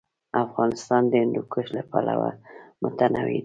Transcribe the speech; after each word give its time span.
افغانستان 0.45 1.01
د 1.07 1.13
هندوکش 1.23 1.67
له 1.75 1.83
پلوه 1.91 2.29
متنوع 2.81 3.25
دی. 3.31 3.39